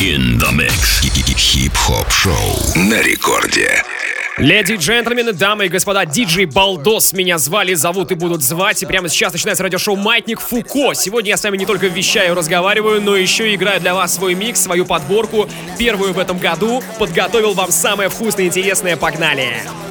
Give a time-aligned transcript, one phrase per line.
[0.00, 1.00] In the mix.
[1.38, 2.34] Хип-хоп шоу
[2.74, 3.82] на рекорде.
[4.36, 8.82] Леди и джентльмены, дамы и господа, диджей Балдос меня звали, зовут и будут звать.
[8.82, 10.92] И прямо сейчас начинается радиошоу «Маятник Фуко».
[10.92, 14.34] Сегодня я с вами не только вещаю, разговариваю, но еще и играю для вас свой
[14.34, 15.48] микс, свою подборку.
[15.78, 16.82] Первую в этом году.
[16.98, 18.98] Подготовил вам самое вкусное и интересное.
[18.98, 19.62] Погнали!
[19.64, 19.85] Погнали!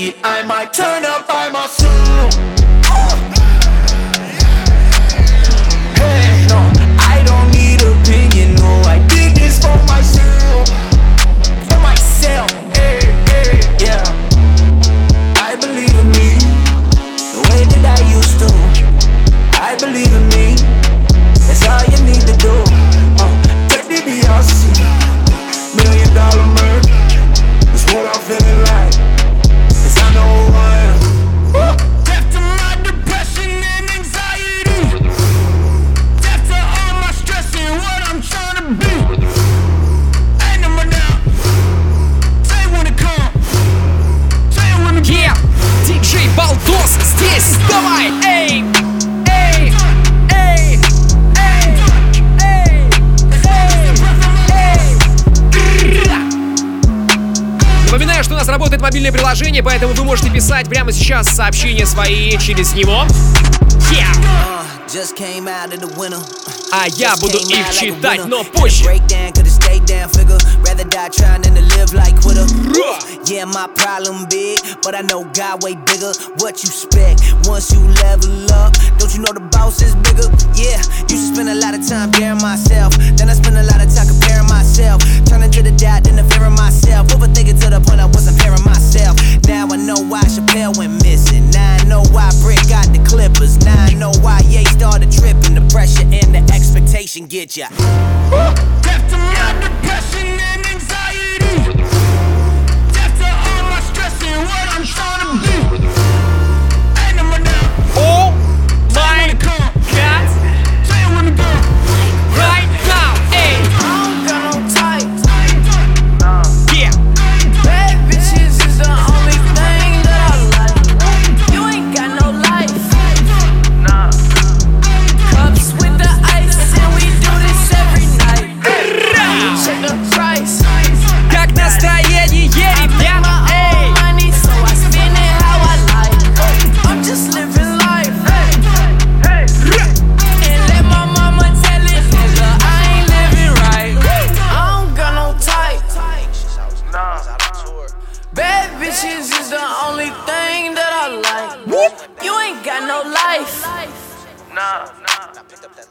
[0.00, 2.59] it, I might turn up by my soul.
[58.80, 63.04] Приложение, поэтому вы можете писать прямо сейчас сообщения свои через него.
[63.92, 64.14] Yeah.
[66.72, 68.84] А я буду их читать, но позже.
[73.30, 76.12] Yeah, my problem big, but I know God way bigger.
[76.38, 78.74] What you expect once you level up?
[78.98, 80.26] Don't you know the boss is bigger?
[80.58, 82.96] Yeah, used to spend a lot of time daring myself.
[83.14, 85.02] Then I spend a lot of time comparing myself.
[85.26, 87.08] Turning to the doubt, then the fear of myself.
[87.08, 89.16] Overthinking to the point I wasn't pairing myself.
[89.46, 91.50] Now I know why Chappelle went missing.
[91.50, 93.58] Now I know why Brick got the Clippers.
[93.64, 95.54] Now I know why Ye started tripping.
[95.54, 97.68] The pressure and the expectation get ya.
[98.82, 101.90] Death to my depression and anxiety.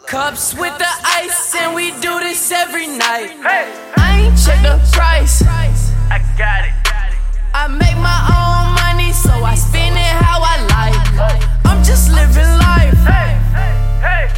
[0.05, 3.31] Cups with the ice, and we do this every night.
[3.41, 3.65] Hey.
[3.97, 5.41] I ain't check the price.
[5.41, 6.73] I got it.
[7.53, 11.41] I make my own money, so I spend it how I like.
[11.65, 12.93] I'm just living life.
[13.09, 13.37] Hey.
[14.05, 14.29] Hey.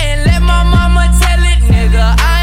[0.00, 2.35] And let my mama tell it, nigga, I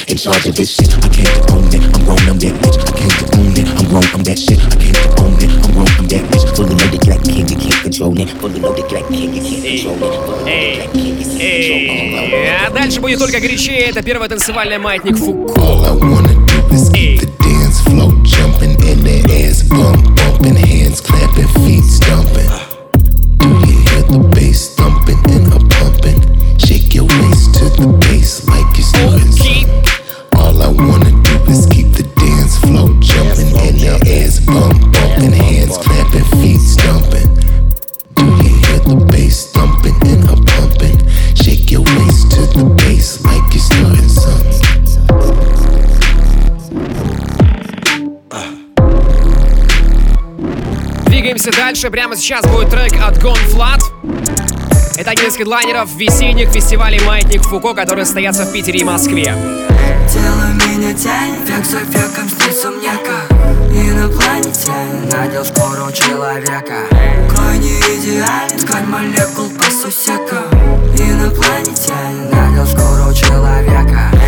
[0.00, 0.92] wasn't in charge of this shit.
[1.04, 2.78] I can't own it, I'm grown, I'm that bitch.
[2.78, 4.58] I can't own it, I'm grown, I'm that shit.
[4.58, 6.56] I can't own it, I'm grown, I'm that bitch.
[6.56, 8.30] Fully loaded like kid, you can't control it.
[8.40, 10.48] Fully loaded like kid, you can't control it.
[10.48, 10.88] Эй,
[11.40, 13.80] эй, а дальше будет только горячее.
[13.80, 15.60] Это первая танцевальная маятник Фуко.
[15.60, 20.56] All I wanna do is keep the dance flow jumping and the ass bump, bumping,
[20.56, 22.69] hands clapping, feet stomping.
[51.80, 51.90] Дальше.
[51.90, 53.80] Прямо сейчас будет трек от Gone Flat.
[54.96, 59.34] Это один из хедлайнеров весенних фестивалей «Маятник Фуко», которые состоятся в Питере и Москве.
[60.12, 63.30] Тело меня тянет, век за веком снится мне как
[63.70, 66.74] Инопланетянин надел шкуру человека
[67.32, 70.50] Крайне идеален, ткань молекул по сусекам
[70.96, 74.19] Инопланетянин надел шкуру человека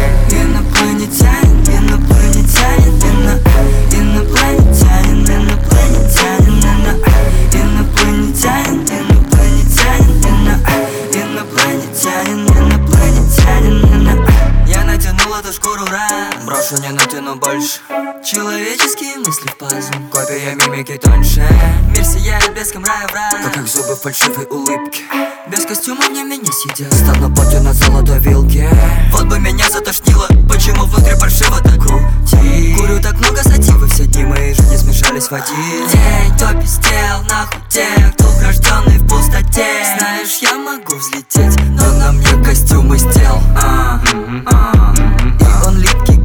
[16.72, 17.80] раз Брошу, не натяну больше.
[18.24, 19.92] Человеческие мысли в пазл.
[20.10, 21.46] Копия мимики тоньше.
[21.94, 25.00] Мир сияет блеском рая в рай Как их зубы в фальшивой улыбке
[25.48, 26.92] Без костюма мне меня сидят.
[26.94, 28.68] Стану потью на золотой вилке.
[29.10, 34.24] Вот бы меня затошнило Почему внутри паршиво так крути Курю так много сативы Все дни
[34.24, 35.88] моей жизни смешались в один.
[35.88, 39.66] День то пиздел, нахуй тех Дух рожденный в пустоте.
[39.98, 44.00] Знаешь, я могу взлететь Но на мне костюм из тел а,
[44.46, 44.94] а,
[45.40, 46.21] И он липкий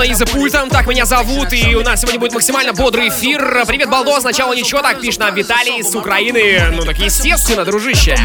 [0.00, 3.64] микрофона и за пультом, так меня зовут, и у нас сегодня будет максимально бодрый эфир.
[3.66, 6.70] Привет, Балдос, сначала ничего, так пишет нам Виталий с Украины.
[6.72, 8.16] Ну так естественно, дружище.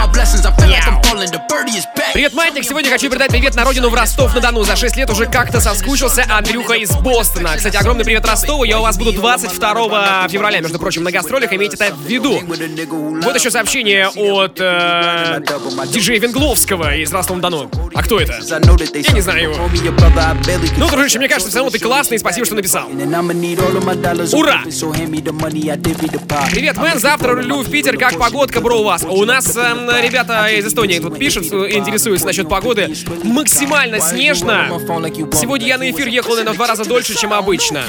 [2.16, 2.64] Привет, Маятник!
[2.64, 4.64] Сегодня хочу передать привет на родину в Ростов-на-Дону.
[4.64, 7.58] За 6 лет уже как-то соскучился Андрюха из Бостона.
[7.58, 8.64] Кстати, огромный привет Ростову.
[8.64, 11.52] Я у вас буду 22 февраля, между прочим, на гастролях.
[11.52, 12.40] Имейте это в виду.
[13.22, 15.42] Вот еще сообщение от э,
[15.88, 17.70] диджея Венгловского из Ростова-на-Дону.
[17.94, 18.40] А кто это?
[18.40, 19.70] Я не знаю его.
[20.78, 22.88] Ну, дружище, мне кажется, все равно ты классный, спасибо, что написал.
[24.32, 24.62] Ура!
[26.50, 27.98] Привет, Мэн, завтра рулю в Питер.
[27.98, 29.04] Как погодка, бро, у вас?
[29.04, 31.72] У нас эм, ребята из Эстонии тут пишут, э,
[32.06, 32.94] интересуются насчет погоды.
[33.24, 34.68] Максимально снежно.
[35.40, 37.84] Сегодня я на эфир ехал, наверное, в два раза дольше, чем обычно.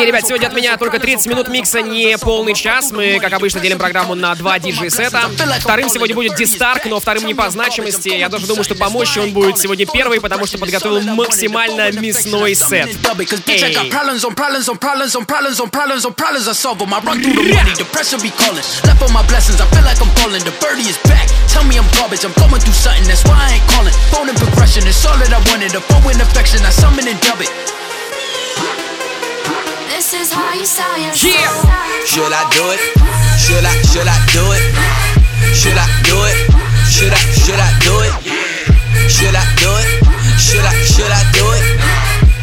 [0.00, 2.92] Не, ребят, сегодня от меня только 30 минут микса, не полный час.
[2.92, 5.22] Мы, как обычно, делим программу на два диджей-сета.
[5.60, 8.08] Вторым сегодня будет Дистарк, но вторым не по значимости.
[8.10, 12.89] Я даже думаю, что помочь он будет сегодня первый, потому что подготовил максимально мясной сет.
[13.03, 13.91] Dub it, Cause bitch, I got Эй.
[13.91, 16.47] problems on problems on problems on problems on problems on problems.
[16.47, 16.91] I solve 'em.
[16.93, 18.63] I run through the money, the pressure be calling.
[18.85, 20.41] Left on my blessings, I feel like I'm falling.
[20.43, 21.29] The birdie is back.
[21.51, 23.93] Tell me I'm garbage, I'm going through something, that's why I ain't calling.
[24.11, 25.75] Phone and progression, it's all that I wanted.
[25.75, 27.49] A phone in affection, I summon and dub it.
[29.89, 31.51] This is how you sell your Yeah.
[32.05, 32.79] Should I do it?
[33.39, 34.07] Should I, should
[37.59, 38.48] I do it?
[39.10, 39.88] Should I do it?
[40.38, 41.64] Should I, should I do it?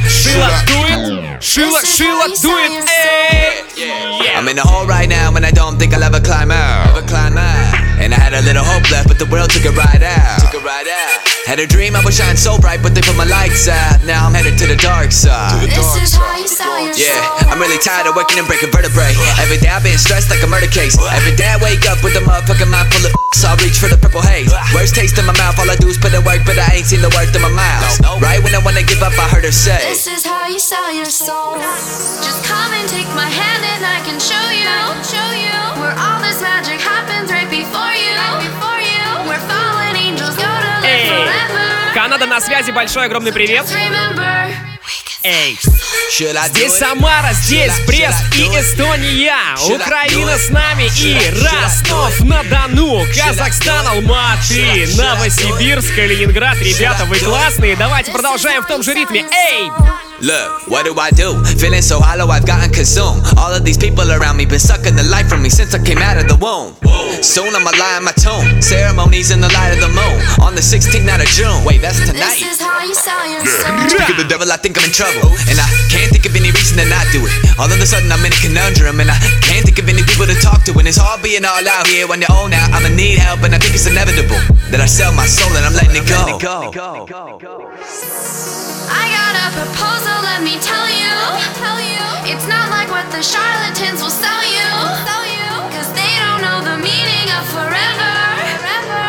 [0.10, 1.42] Should I do it?
[1.42, 2.90] Should I, should I do it?
[2.90, 3.64] Hey.
[3.78, 4.38] Yeah, yeah.
[4.38, 6.90] I'm in a hole right now and I don't think I'll ever climb out.
[6.90, 7.87] Ever climb out.
[7.98, 10.40] And I had a little hope left, but the world took it right out.
[10.48, 11.18] Took it right out.
[11.50, 14.04] Had a dream I would shine so bright, but they put my lights out.
[14.04, 15.64] Now I'm headed to the dark side.
[15.64, 17.56] This is how you sell Yeah, soul.
[17.56, 19.16] I'm really tired of working and breaking vertebrae.
[19.40, 21.00] Every day I've been stressed like a murder case.
[21.00, 23.88] Every day I wake up with a motherfucking mind full of so I reach for
[23.88, 24.52] the purple haze.
[24.74, 26.88] Worst taste in my mouth, all I do is put in work, but I ain't
[26.88, 27.96] seen the worth in my mouth.
[28.20, 29.78] Right when I wanna give up, I heard her say.
[29.88, 31.56] This is how you sell your soul.
[32.24, 34.68] Just come and take my hand and I can show you,
[35.06, 37.87] show you where all this magic happens right before
[41.94, 43.66] Канада на связи, большой огромный привет.
[45.24, 45.60] Эй,
[46.48, 46.74] здесь?
[46.74, 48.44] Самара, здесь Брест и?
[48.58, 49.36] Эстония.
[49.70, 53.88] Украина с нами и Ростов-на-Дону, Казахстан?
[53.88, 56.58] Алматы, Новосибирск, Калининград.
[56.60, 57.76] Ребята, вы классные.
[57.76, 59.26] Давайте продолжаем в том же ритме.
[59.32, 59.70] Эй!
[60.18, 61.38] Look, what do I do?
[61.62, 63.22] Feeling so hollow, I've gotten consumed.
[63.38, 66.02] All of these people around me been sucking the life from me since I came
[66.02, 66.74] out of the womb.
[67.22, 68.58] Soon I'ma lie in my tomb.
[68.58, 70.18] Ceremonies in the light of the moon.
[70.42, 71.62] On the 16th night of June.
[71.62, 72.34] Wait, that's tonight.
[72.34, 72.50] this tonight.
[72.50, 73.78] is how you sell your soul.
[73.94, 75.38] Speak of the devil, I think I'm in trouble.
[75.54, 77.34] And I can't think of any reason to not do it.
[77.62, 78.98] All of a sudden, I'm in a conundrum.
[78.98, 80.74] And I can't think of any people to talk to.
[80.82, 82.66] And it's hard being all out here when you're old now.
[82.74, 84.42] I'ma need help, and I think it's inevitable
[84.74, 86.26] that I sell my soul and I'm letting it go.
[89.38, 91.14] I got a proposal, let me tell you.
[91.62, 92.02] Tell you.
[92.26, 94.66] It's not like what the charlatans will sell you.
[95.06, 95.50] Sell you.
[95.70, 98.14] Cause they don't know the meaning of forever.
[98.58, 99.06] Forever.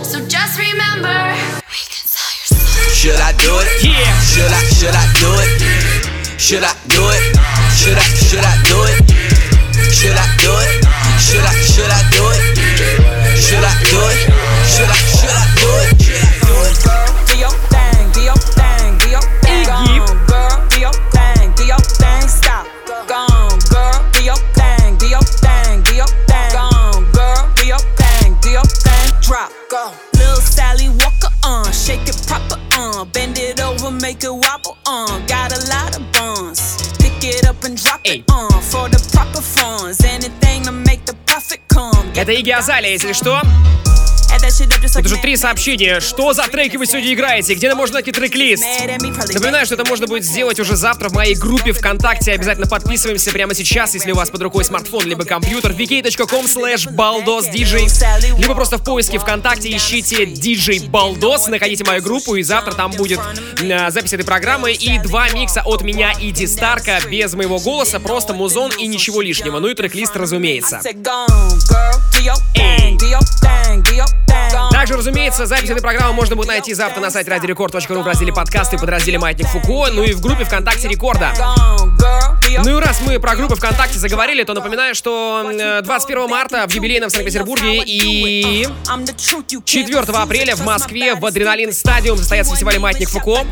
[0.00, 1.12] So just remember,
[1.68, 2.88] we can sell your soul.
[2.88, 3.68] Should I do it?
[3.84, 4.16] Yeah.
[4.24, 5.52] Should I, should I do it?
[6.40, 7.36] Should I do it?
[7.76, 8.96] Should I, should I do it?
[9.92, 10.72] Should I do it?
[11.20, 12.40] Should I, should I do it?
[13.36, 14.24] Should I do it?
[14.72, 16.00] Should I, should I do it?
[16.00, 17.65] Should I do it?
[29.75, 29.91] Go.
[30.15, 35.25] Lil Sally Walker on, shake it proper on, bend it over, make it wobble on.
[35.27, 36.91] Got a lot of buns.
[36.99, 38.19] Pick it up and drop Эй.
[38.19, 40.03] it on for the proper funds.
[40.03, 42.11] Anything to make the profit come.
[42.15, 43.41] Это Иги Азалия, если что.
[44.94, 46.00] Тут уже три сообщения.
[46.00, 47.54] Что за треки вы сегодня играете?
[47.54, 48.64] Где можно найти трек-лист?
[49.34, 52.32] Напоминаю, что это можно будет сделать уже завтра в моей группе ВКонтакте.
[52.32, 55.72] Обязательно подписываемся прямо сейчас, если у вас под рукой смартфон либо компьютер.
[55.72, 62.42] vk.com slash baldosdj Либо просто в поиске ВКонтакте ищите DJ Балдос, находите мою группу, и
[62.42, 63.20] завтра там будет
[63.60, 68.00] э, запись этой программы и два микса от меня и Ди Старка без моего голоса,
[68.00, 69.58] просто музон и ничего лишнего.
[69.58, 70.80] Ну и трек-лист, разумеется.
[70.82, 71.02] Said,
[74.70, 78.76] Также, разумеется, запись этой программы можно будет найти завтра на сайте радиорекорд.ру в разделе подкасты
[78.76, 81.32] в подразделе Маятник Фуко, ну и в группе ВКонтакте Рекорда.
[82.62, 86.72] Ну и раз мы про группы ВКонтакте заговорили, то напоминаю, что э, 21 марта в
[86.72, 92.16] юбилейном Санкт-Петербурге и I'm the truth, you can't 4 апреля в Москве в Адреналин Стадиум
[92.16, 93.44] состоятся фестиваль «Маятник Фуко».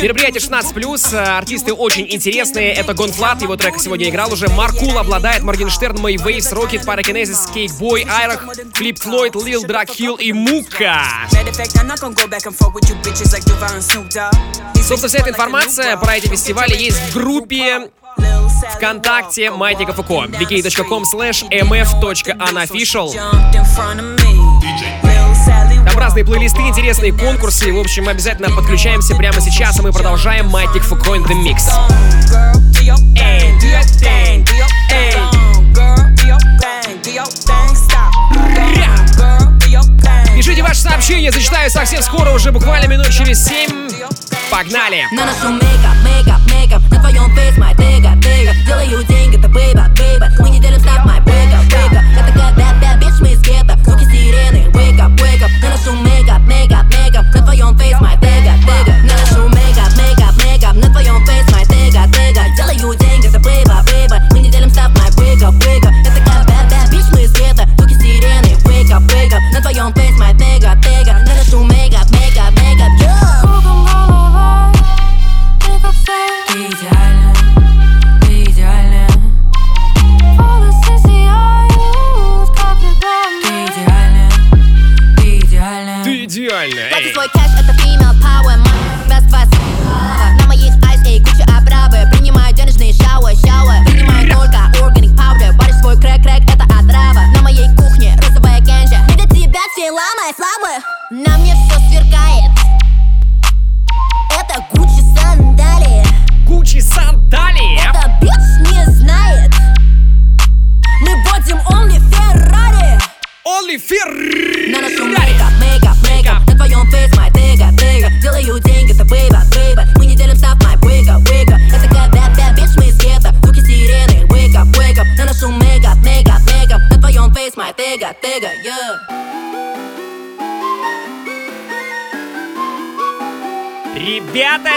[0.00, 2.72] Мероприятие 16+, э, артисты очень интересные.
[2.72, 4.48] Это GONE.Fludd, его трек сегодня играл уже.
[4.48, 11.02] Markul, Obladaet, Моргенштерн, May Wave$, Rocket, Pyrokinesis, Cakeboy, IROH, Флип Флойд, Lil Drughill и Mukka.
[14.80, 17.90] Собственно, вся эта информация про эти фестивали есть в группе
[18.76, 23.12] ВКонтакте walking down the vk.com slash mf.unofficial.
[25.84, 27.72] Там разные плейлисты, интересные конкурсы.
[27.72, 31.64] В общем, обязательно подключаемся прямо сейчас, и мы продолжаем Маятник Фуко in the Mix.
[33.16, 35.41] Эй, do your thing, do your thing.
[40.52, 43.88] Пишите ваши сообщения, зачитаю совсем скоро, уже буквально минут через 7.
[44.50, 45.06] Погнали!
[45.10, 48.52] Наношу мейкап, мейкап, мейкап На твоем face, my тега, тега.
[48.66, 53.00] Делаю деньги, это baby, baby Мы не делим stuff, my брейка Я такая bad, bad
[53.00, 55.50] bitch, мы из гетто Звуки сирены, wake up, up.
[55.62, 58.94] Наношу мейкап, мейкап, мейкап На твоем face, my тега, тега.
[59.08, 62.44] Наношу мейкап, мейкап, мейкап На твоем face, my тега, тега.
[62.58, 66.90] Делаю деньги, это baby, baby Мы не делим stuff, my брейка Я такая bad, bad
[66.92, 69.40] bitch, мы из гетто Звуки сирены, wake up, wake up.
[69.54, 70.31] На твоем фейс, май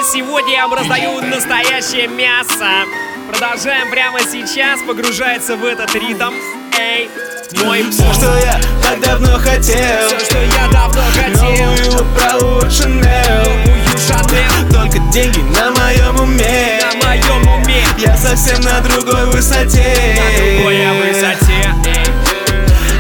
[0.06, 2.86] сегодня я вам раздаю настоящее мясо.
[3.32, 6.34] Продолжаем прямо сейчас погружаться в этот ритм.
[6.78, 7.10] Эй,
[7.64, 10.08] мой Все, что я так давно хотел.
[10.08, 11.72] Все, что я давно хотел.
[11.72, 12.06] Новую
[12.54, 12.70] Новую
[14.08, 16.80] Шанель Только деньги на моем уме.
[16.82, 17.84] На моем уме.
[17.98, 19.96] Я совсем на другой высоте.
[20.18, 21.74] На другой высоте.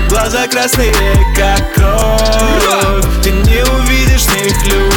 [0.10, 0.94] Глаза красные,
[1.36, 3.06] как кровь.
[3.22, 4.95] Ты не увидишь них любовь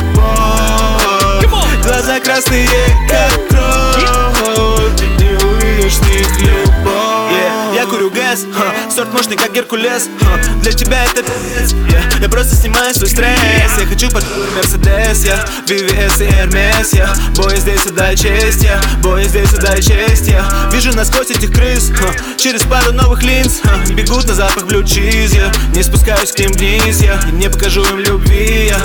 [2.09, 2.67] Глаза красные,
[3.07, 5.01] как кровь.
[5.19, 7.75] Не увидишь в них yeah.
[7.75, 12.23] Я курю газ, ха, сорт мощный, как Геркулес ха, Для тебя это пиздец yeah.
[12.23, 13.39] Я просто снимаю свой стресс.
[13.79, 14.25] Я хочу под
[14.57, 17.15] Мерседес, я VVS и Hermes, я.
[17.37, 18.81] Бой здесь отдай честь, я.
[19.03, 20.49] Бой здесь отдай честь, я.
[20.73, 25.35] Вижу насквозь этих крыс ха, Через пару новых линз ха, Бегут на запах блю чиз,
[25.35, 25.53] я.
[25.75, 27.21] Не спускаюсь к ним вниз, я.
[27.33, 28.79] Не покажу им любви, я.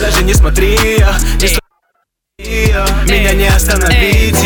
[0.00, 1.18] Даже не смотри, я.
[1.40, 1.60] Не
[3.10, 4.40] Меня не остановить,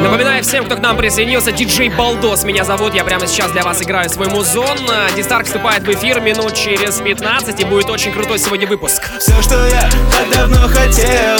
[0.00, 3.82] Напоминаю всем, кто к нам присоединился, диджей Балдос меня зовут, я прямо сейчас для вас
[3.82, 4.78] играю свой музон.
[5.16, 9.02] Дистарк вступает в эфир минут через 15 и будет очень крутой сегодня выпуск.
[9.18, 11.38] Все, что я так давно хотел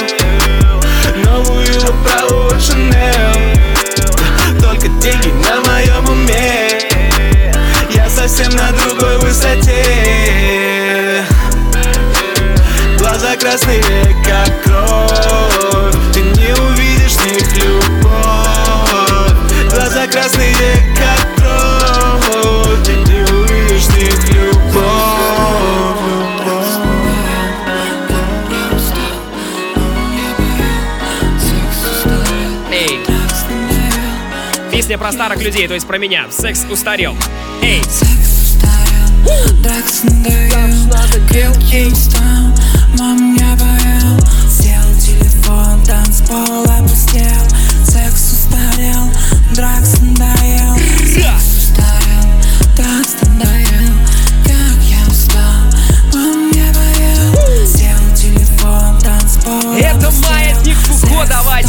[1.25, 3.57] Новую правую Шанель
[4.61, 6.81] Только деньги на моем уме
[7.95, 10.42] Я совсем на другой высоте
[13.53, 13.83] красные,
[14.25, 18.15] как кровь Ты не увидишь в них любовь
[19.71, 20.55] Глаза красные,
[20.97, 24.73] как кровь Ты не увидишь в них любовь
[32.71, 33.01] Эй.
[34.71, 36.27] Песня про старых людей, то есть про меня.
[36.31, 37.15] Секс устарел.
[37.61, 37.83] Эй.
[39.63, 42.52] Дракс надоел, как я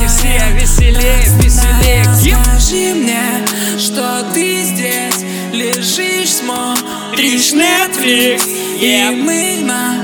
[0.04, 2.04] давайте все веселее, веселее.
[2.04, 3.46] Скажи мне,
[3.78, 8.44] что ты здесь лежишь, смотришь Netflix
[8.80, 10.03] И мы на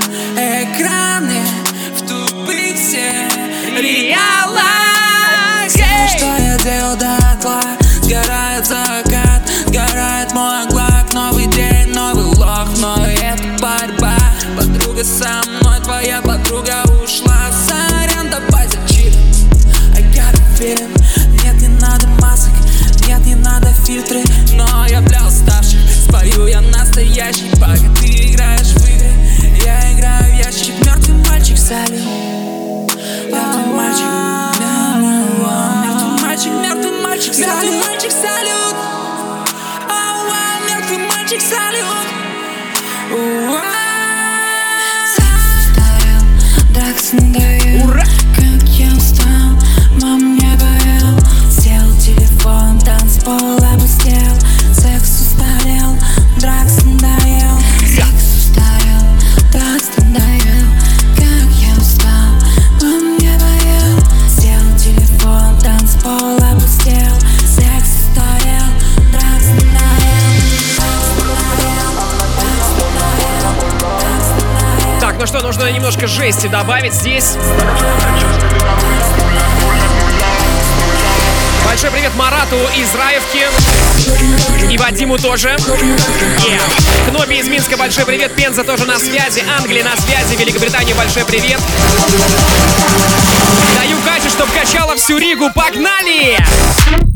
[47.10, 47.49] Дракс надоел
[76.20, 77.38] жести добавить здесь.
[81.64, 83.46] Большой привет Марату из Раевки.
[84.70, 85.48] И Вадиму тоже.
[85.48, 86.60] Yeah.
[87.08, 88.34] Кноби из Минска, большой привет.
[88.36, 89.42] Пенза тоже на связи.
[89.58, 90.36] Англия на связи.
[90.36, 91.60] Великобритания, большой привет.
[93.78, 95.48] Даю Кате, чтоб качала всю Ригу.
[95.54, 96.36] Погнали!
[96.36, 97.09] Раз,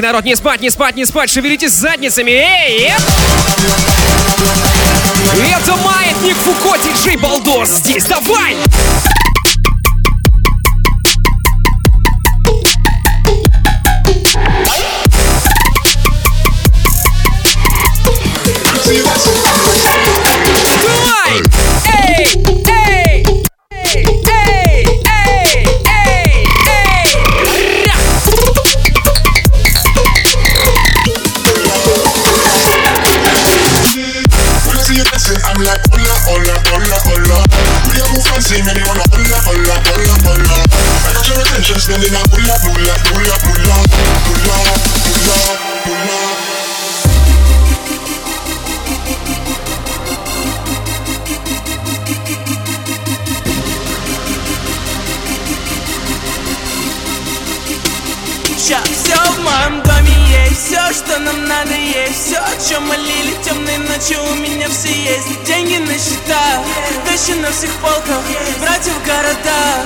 [0.00, 2.90] Так, народ, не спать, не спать, не спать, шевелитесь задницами, эй!
[5.54, 8.56] Это маятник Фуко, диджей Балдос здесь, давай!
[8.56, 9.09] Давай!
[38.50, 40.66] See me, they wanna pull up, pull up, pull up, pull up.
[41.06, 43.69] I got your attention, spending I pull up, pull up, pull up, pull up.
[67.50, 68.22] На всех полках
[68.60, 69.82] Братья в городах.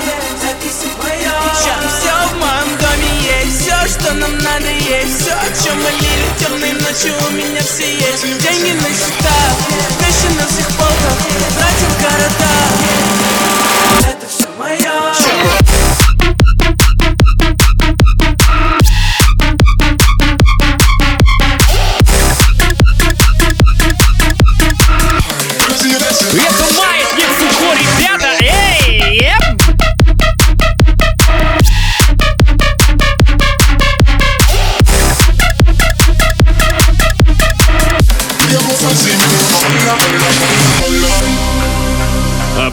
[0.61, 6.29] Сейчас все в моем доме есть Все, что нам надо есть Все, о чем молили
[6.39, 8.23] темные ночи У меня все есть.
[8.23, 9.55] Деньги на счетах
[9.99, 11.17] Вещи на всех полках
[11.57, 12.65] Братья в городах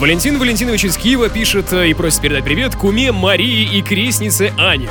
[0.02, 4.88] Валентин Валентинович из Киева пишет э, и просит передать привет куме Марии и крестнице Ане.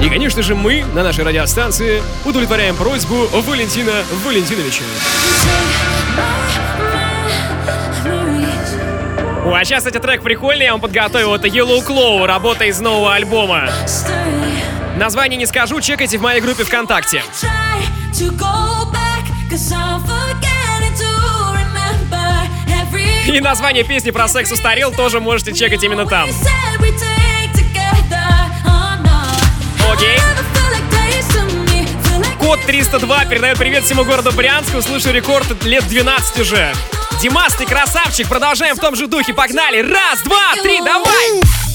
[0.00, 4.84] И, конечно же, мы на нашей радиостанции удовлетворяем просьбу Валентина Валентиновича.
[9.44, 11.34] О, а сейчас, кстати, трек прикольный, я вам подготовил.
[11.34, 13.68] Это Yellow Claw, работа из нового альбома.
[14.96, 17.24] Название не скажу, чекайте в моей группе ВКонтакте.
[23.32, 26.30] И название песни про секс устарел тоже можете чекать именно там.
[29.92, 30.18] Окей.
[32.38, 34.80] Код 302 передает привет всему городу Брянску.
[34.80, 36.72] Слышу рекорд лет 12 уже.
[37.20, 38.28] Димас, ты красавчик.
[38.28, 39.34] Продолжаем в том же духе.
[39.34, 39.80] Погнали.
[39.82, 41.67] Раз, два, три, давай!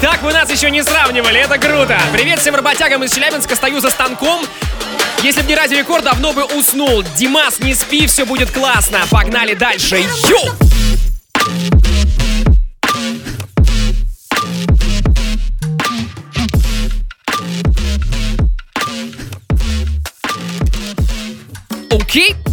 [0.00, 2.00] Так вы нас еще не сравнивали, это круто.
[2.10, 4.40] Привет всем работягам из Челябинска, стою за станком.
[5.22, 7.02] Если бы не ради рекорд, давно бы уснул.
[7.16, 9.00] Димас, не спи, все будет классно.
[9.10, 9.98] Погнали дальше.
[9.98, 10.54] Йоу!
[21.90, 22.34] Окей.
[22.34, 22.49] Окей.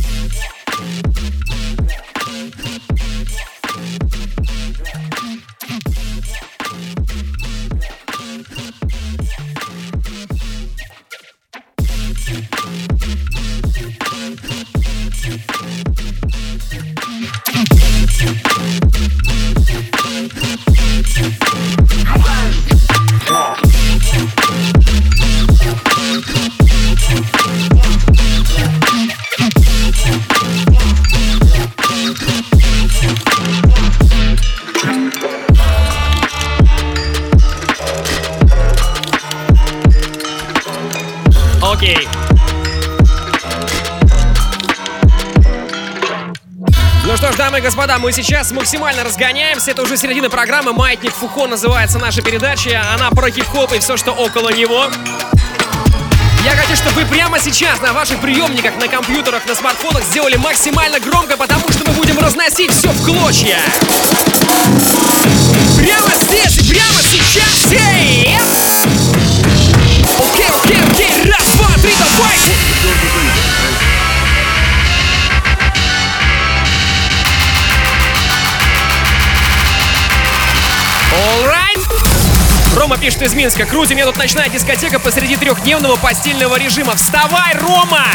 [48.07, 49.71] Мы сейчас максимально разгоняемся.
[49.71, 50.71] Это уже середина программы.
[50.71, 52.81] «Маятник Фуко» называется наша передача.
[52.93, 54.85] Она про хип-хоп и все, что около него.
[56.45, 61.01] Я хочу, чтобы вы прямо сейчас на ваших приемниках, на компьютерах, на смартфонах сделали максимально
[61.01, 63.59] громко, потому что мы будем разносить все в клочья.
[65.75, 67.65] Прямо здесь и прямо сейчас.
[70.17, 71.29] Окей, окей, окей.
[71.29, 73.16] Раз, два, три, давайте.
[82.77, 83.65] Рома пишет из Минска.
[83.65, 86.95] Крути, мне тут ночная дискотека посреди трехдневного постельного режима.
[86.95, 88.05] Вставай, Рома!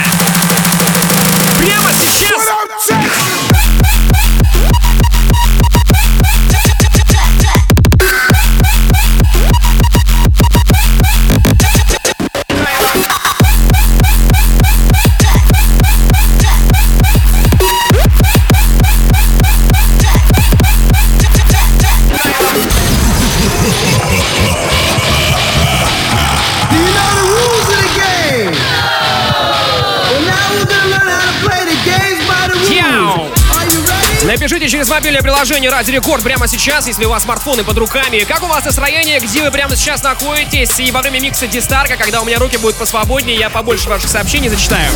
[35.02, 38.20] Мобильное приложение Ради Рекорд прямо сейчас, если у вас смартфоны под руками.
[38.20, 40.78] Как у вас настроение, где вы прямо сейчас находитесь?
[40.78, 44.48] И во время микса Дистарка, когда у меня руки будут посвободнее, я побольше ваших сообщений
[44.48, 44.92] зачитаю.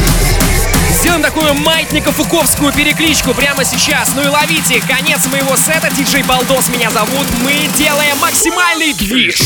[0.93, 4.13] Сделаем такую маятнико-фуковскую перекличку прямо сейчас.
[4.15, 4.81] Ну и ловите.
[4.87, 5.91] Конец моего сета.
[5.91, 7.27] Диджей Балдос меня зовут.
[7.43, 9.41] Мы делаем максимальный движ.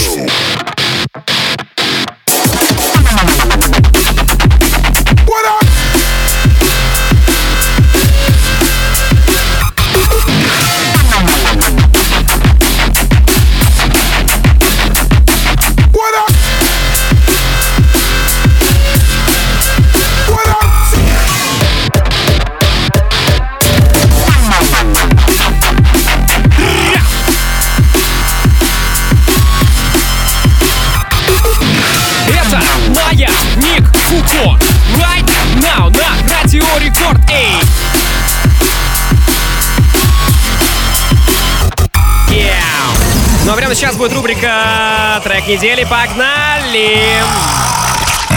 [43.81, 45.85] Сейчас будет рубрика «Трек недели».
[45.85, 47.23] Погнали!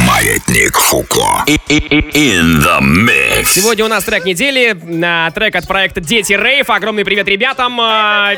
[0.07, 1.43] Маятник Фуко.
[1.45, 3.47] In the mix.
[3.47, 4.71] Сегодня у нас трек недели.
[4.81, 6.69] на Трек от проекта «Дети Рейв».
[6.69, 7.77] Огромный привет ребятам.
[7.81, 8.35] А,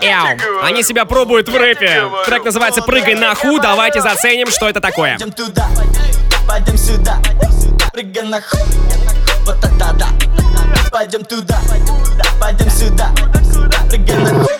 [0.00, 0.62] Эу.
[0.62, 2.04] Они себя пробуют в рэпе.
[2.24, 3.58] Трек называется «Прыгай на ху».
[3.60, 5.18] Давайте заценим, что это такое.
[5.18, 5.68] Пойдем туда,
[6.48, 7.18] пойдем сюда,
[7.92, 8.60] прыгай на хуй,
[9.44, 10.08] вот это да.
[10.90, 11.60] Пойдем туда,
[12.40, 13.10] пойдем сюда,
[13.90, 14.54] прыгай на хуй,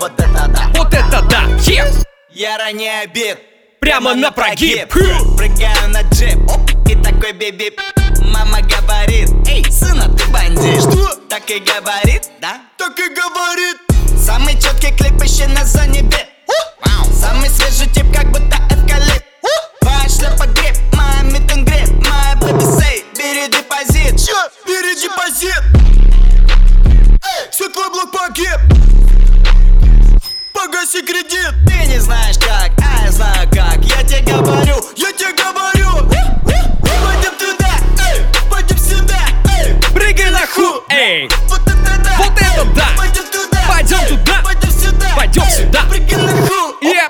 [0.00, 0.70] вот это да.
[0.74, 1.42] Вот это да!
[1.66, 1.86] Е!
[2.30, 3.38] Я ранее обед,
[3.80, 4.88] Прямо на прогиб!
[4.88, 6.38] прыгаю на джип,
[6.88, 7.76] и такой биби.
[8.22, 10.80] Мама говорит, эй, сына, ты бандит.
[10.80, 11.16] Что?
[11.28, 12.62] Так и говорит, да?
[12.78, 13.76] Так и говорит.
[14.18, 16.26] Самый четкий клип еще на зоне бит.
[17.12, 19.24] Самый свежий тип, как будто эвкалипт.
[19.80, 24.18] Твоя шляпа гриб, моя митинг гриб, моя бэби сей, бери депозит.
[24.18, 24.36] Чё?
[24.66, 25.62] Бери депозит.
[27.22, 28.58] Эй, все твой блок погиб.
[30.62, 31.54] Погаси кредит.
[31.66, 33.82] Ты не знаешь как, а я знаю как.
[33.82, 36.06] Я тебе говорю, я тебе говорю.
[36.82, 37.70] Пойдем туда,
[38.06, 38.20] эй,
[38.50, 39.16] пойдем сюда,
[39.58, 39.74] эй.
[39.94, 40.84] Прыгай на ху!
[40.90, 41.30] Эй!
[41.48, 42.88] Вот это да, Вот это да!
[42.98, 44.42] Пойдем туда, Пойдем туда!
[44.44, 45.80] пойдем сюда, Пойдем сюда!
[45.88, 46.76] Прыгай на ху!
[46.82, 47.09] Еп!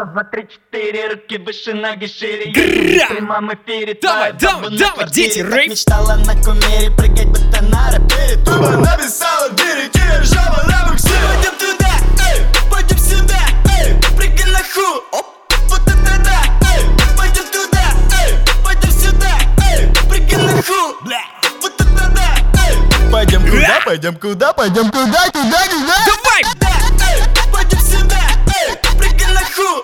[0.00, 2.50] Раз, два, три, четыре, руки выше, ноги шире.
[2.52, 3.06] Гра!
[3.06, 5.70] В прямом эфире Давай, давай, давай, дети, рейв.
[5.72, 8.36] мечтала на кумире прыгать, будто на рэпере.
[8.42, 11.18] Туба написала береги, ржава на буксире.
[11.34, 11.90] Пойдем туда,
[12.30, 13.40] эй, пойдем сюда,
[13.78, 15.04] эй, прыгай на ху.
[15.12, 15.26] Оп,
[15.68, 16.40] вот это да,
[16.74, 16.82] эй,
[17.18, 17.84] пойдем туда,
[18.24, 18.34] эй,
[18.64, 19.38] пойдем сюда,
[19.70, 20.96] эй, прыгай на ху.
[21.60, 22.34] Вот это да,
[22.66, 23.12] эй.
[23.12, 25.94] Пойдем куда, пойдем куда, пойдем куда, куда, куда.
[26.06, 26.42] Давай!
[26.58, 26.89] Да,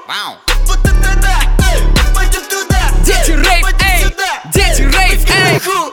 [0.08, 0.36] на ху.
[0.66, 1.40] Вот это да,
[1.72, 1.82] эй,
[2.14, 2.90] пойдем туда.
[3.04, 4.04] Дети рейв, эй!
[4.52, 5.60] Дети рейв, эй!
[5.60, 5.92] ху.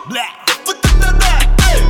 [0.65, 1.39] Вот это да,
[1.71, 1.81] эй.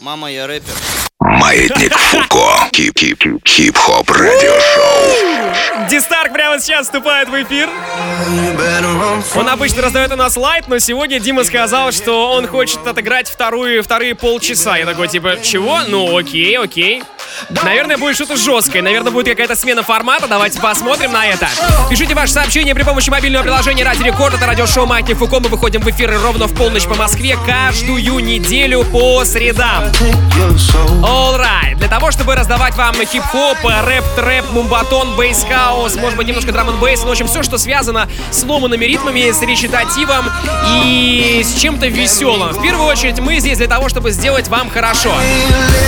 [0.00, 0.72] Мама, я рэпер.
[1.20, 2.68] Маятник Фуко.
[2.74, 5.88] Хип хип хип-хоп радиошоу.
[5.88, 7.68] Дистарк прямо сейчас вступает в эфир.
[9.34, 13.82] Он обычно раздает у нас лайт, но сегодня Дима сказал, что он хочет отыграть вторую,
[13.82, 14.76] вторые полчаса.
[14.76, 15.80] Я такой, типа, чего?
[15.88, 17.02] Ну, окей, окей.
[17.62, 18.82] Наверное, будет что-то жесткое.
[18.82, 20.26] Наверное, будет какая-то смена формата.
[20.28, 21.48] Давайте посмотрим на это.
[21.88, 24.34] Пишите ваши сообщения при помощи мобильного приложения Радио Рекорд.
[24.34, 25.40] Это радиошоу Маятник Фуко.
[25.40, 29.84] Мы выходим в эфиры ровно в полночь по Москве каждую неделю по средам.
[31.02, 31.76] Alright.
[31.76, 36.68] Для того, чтобы раздавать вам хип-хоп, рэп, трэп, мумбатон, bass house, может быть, немножко драм
[36.68, 40.30] н бейс, ну, в общем, все, что связано с ломанными ритмами, с речитативом
[40.84, 42.50] и с чем-то веселым.
[42.52, 45.14] В первую очередь, мы здесь для того, чтобы сделать вам хорошо.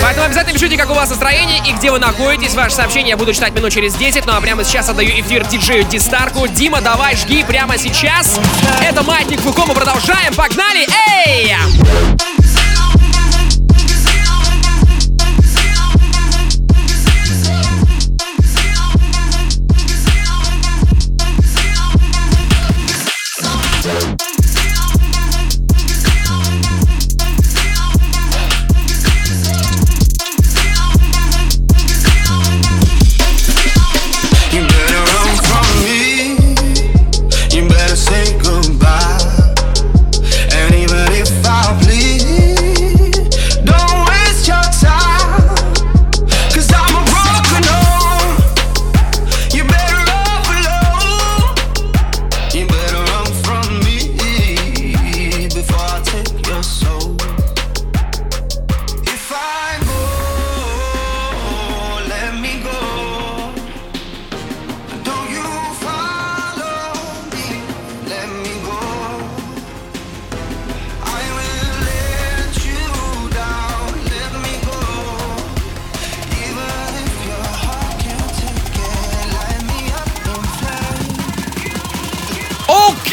[0.01, 2.53] Поэтому обязательно пишите, как у вас настроение настроение и где вы находитесь.
[2.53, 4.25] Ваше сообщение я буду читать минут через 10.
[4.25, 6.47] Ну а прямо сейчас отдаю эфир диджею Дистарку.
[6.47, 8.39] Дима, давай, жги прямо сейчас.
[8.81, 10.33] Это Маятник Фуко, мы продолжаем.
[10.35, 10.87] Погнали!
[11.27, 12.42] Эй!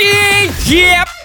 [0.00, 1.19] Русский!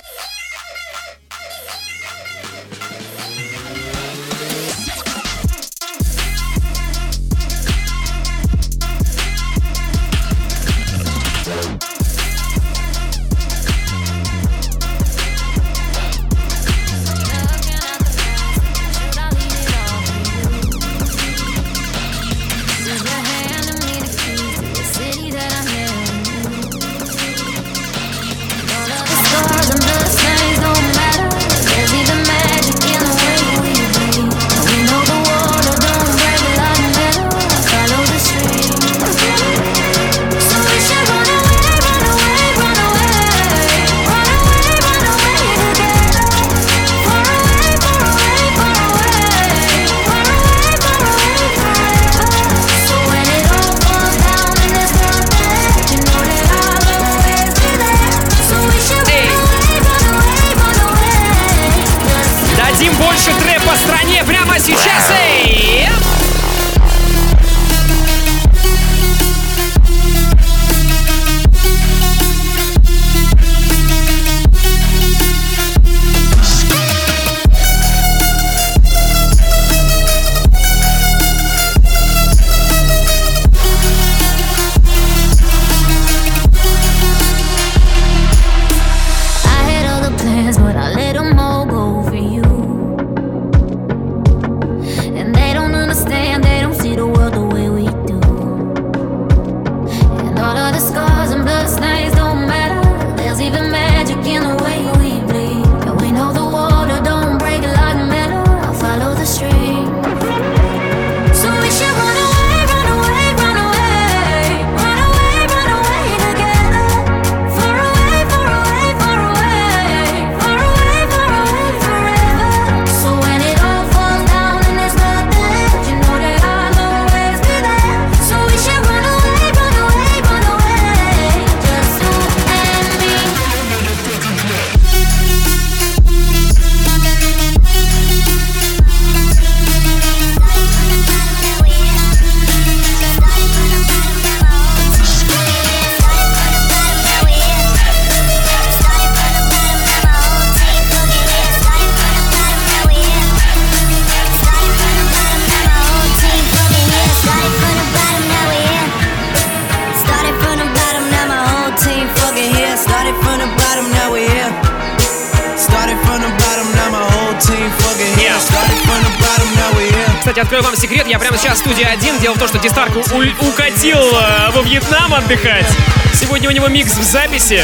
[171.66, 172.20] Студии 1.
[172.20, 175.66] Дело в том, что Дистарк укатил э, во Вьетнам отдыхать.
[176.13, 177.63] Сегодня у него микс в записи.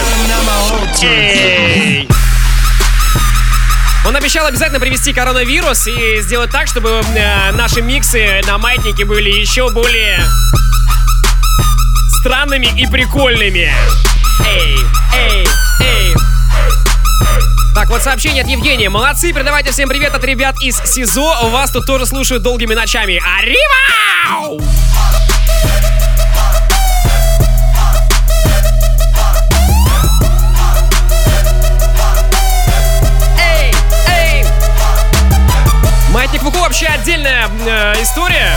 [1.04, 2.10] Эй.
[4.04, 9.30] Он обещал обязательно привести коронавирус и сделать так, чтобы э, наши миксы на маятнике были
[9.30, 10.20] еще более
[12.22, 13.72] странными и прикольными.
[14.48, 14.80] Эй.
[17.92, 18.90] Вот сообщение от Евгения.
[18.90, 21.50] Молодцы, передавайте всем привет от ребят из СИЗО.
[21.50, 23.22] Вас тут тоже слушают долгими ночами.
[23.38, 24.64] Арива!
[34.08, 34.46] Эй!
[36.12, 38.56] Маятник Вуку вообще отдельная э, история.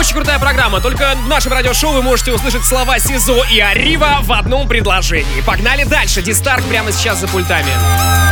[0.00, 0.80] Очень крутая программа.
[0.80, 5.42] Только в нашем радиошоу вы можете услышать слова СИЗО и Арива в одном предложении.
[5.42, 6.22] Погнали дальше.
[6.22, 7.70] Дистарк прямо сейчас за пультами.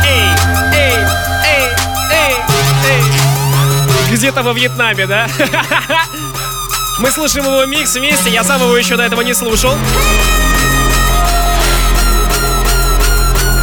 [0.03, 0.31] Эй,
[0.73, 0.95] эй,
[1.45, 1.67] эй,
[2.11, 2.35] эй,
[2.89, 3.03] эй.
[4.11, 5.27] Где-то во Вьетнаме, да?
[6.97, 8.31] Мы слушаем его микс вместе.
[8.31, 9.75] Я сам его еще до этого не слушал.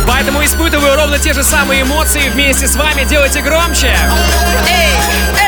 [0.07, 3.03] Поэтому испытываю ровно те же самые эмоции вместе с вами.
[3.03, 3.99] Делайте громче.
[4.69, 4.93] Эй,
[5.41, 5.46] эй,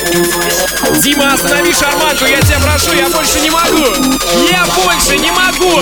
[0.00, 3.84] Дима, останови шарманку, я тебя прошу, я больше не могу.
[4.50, 5.80] Я больше не могу.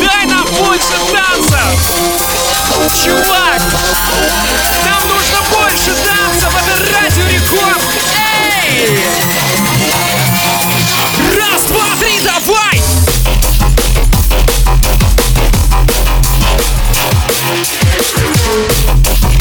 [0.00, 1.60] Дай нам больше танцев.
[3.04, 3.60] Чувак,
[4.84, 6.54] нам нужно больше танцев.
[6.56, 7.80] Это радио рекорд.
[8.16, 9.04] Эй!
[11.38, 12.82] Раз, два, три, давай!
[18.56, 19.33] Эй,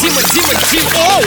[0.00, 0.90] Дима, Дима, Дима!
[1.14, 1.22] Оу!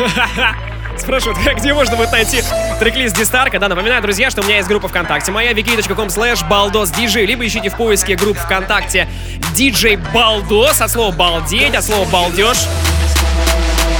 [0.98, 2.42] Спрашивают, где можно будет найти
[2.78, 3.58] трек-лист Дистарка?
[3.58, 5.30] Да, напоминаю, друзья, что у меня есть группа ВКонтакте.
[5.30, 9.08] Моя wiki.com slash baldos.dj Либо ищите в поиске групп ВКонтакте
[9.54, 12.56] DJ Балдос от слова балдеть, от слова балдеж.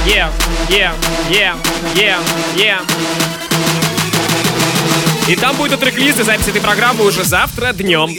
[0.06, 0.30] Yeah,
[0.68, 0.92] yeah,
[1.30, 1.54] yeah,
[1.94, 2.18] yeah,
[2.56, 3.39] yeah.
[5.28, 8.10] И там будет и трек-лист и запись этой программы уже завтра днем.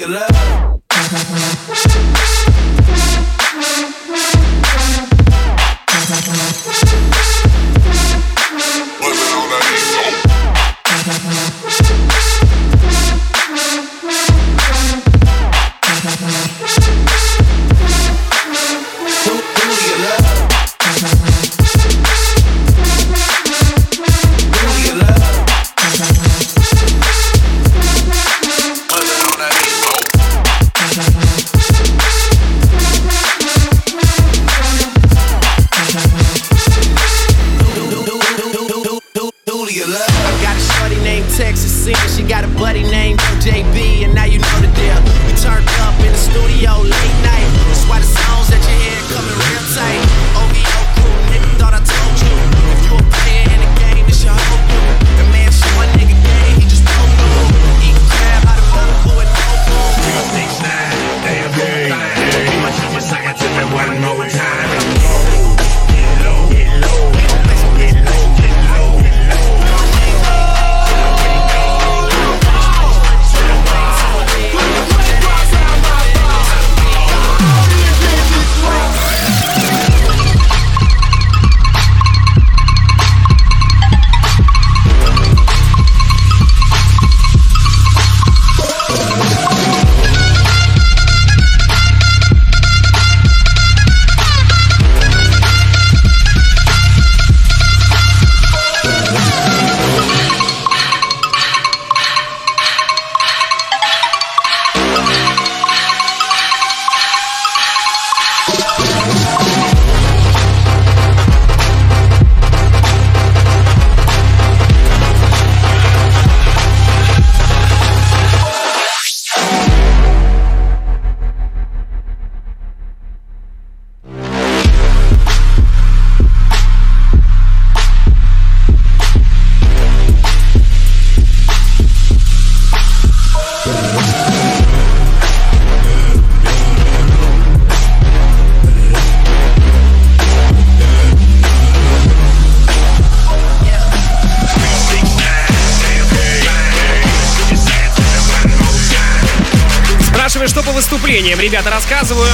[151.51, 152.31] Ребята, рассказываю.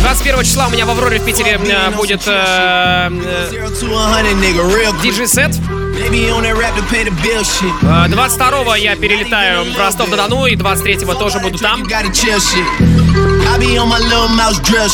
[0.00, 3.50] 21 числа у меня в Авроре в Питере э, будет э, э,
[5.02, 5.50] диджей-сет.
[5.50, 7.70] Baby on that rap to pay the bill shit.
[7.82, 11.82] А, 22-го я перелетаю в Ростов-на-Дону, и 23-го тоже буду там.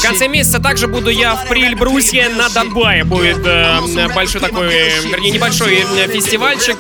[0.01, 3.05] В конце месяца также буду я в Прильбрусе на Донбайе.
[3.05, 6.77] Будет э, большой такой, э, вернее, небольшой э, фестивальчик.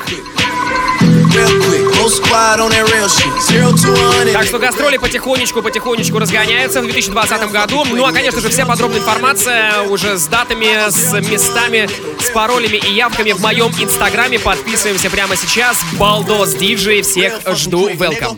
[2.02, 2.10] Real quick.
[2.10, 3.32] Whole squad on that real shit.
[3.42, 4.32] Zero to 100.
[4.32, 7.84] Так что гастроли потихонечку-потихонечку разгоняются в 2020 году.
[7.84, 11.88] Ну а, конечно же, вся подробная информация уже с датами, с местами,
[12.20, 14.38] с паролями и явками в моем инстаграме.
[14.38, 15.78] Подписываемся прямо сейчас.
[15.98, 17.02] Балдос Диджей.
[17.02, 17.88] Всех жду.
[17.90, 18.36] Welcome.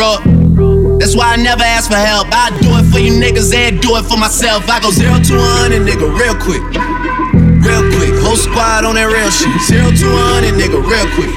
[0.00, 0.22] Up.
[0.98, 2.28] That's why I never ask for help.
[2.32, 4.68] I do it for you niggas and do it for myself.
[4.68, 6.64] I go zero to one nigga, real quick.
[7.62, 8.14] Real quick.
[8.22, 9.52] Whole squad on that real shit.
[9.66, 11.32] Zero to one nigga, real quick.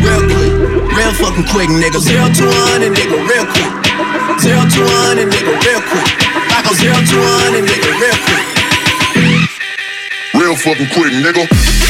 [0.00, 0.52] Real quick.
[0.92, 1.98] Real fucking quick, nigga.
[1.98, 3.72] Zero to one nigga, real quick.
[4.38, 6.08] Zero to one nigga, real quick.
[6.52, 8.46] I go zero to one nigga, real quick.
[10.36, 11.81] Real fucking quick, nigga.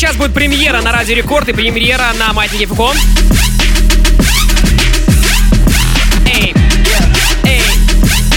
[0.00, 2.96] Сейчас будет премьера на Радио Рекорд и премьера на Маятнике Фуко.
[6.24, 6.54] Эй,
[7.44, 7.62] эй.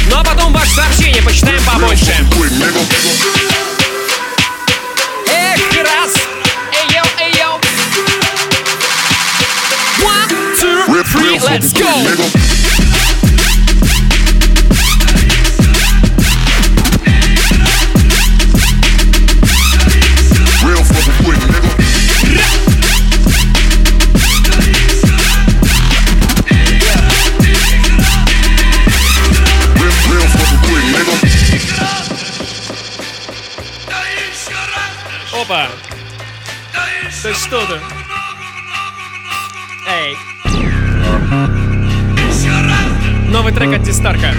[0.10, 2.14] Ну а потом ваше сообщение почитаем побольше.
[5.30, 6.12] Эх, раз.
[6.74, 7.62] Эй, yo, эй, yo.
[10.04, 10.28] One,
[10.60, 12.83] two, three, let's go.
[35.42, 35.68] Опа.
[37.24, 37.80] Да что ты?
[39.90, 40.18] Эй.
[43.30, 44.34] Новый трек от Дистарка.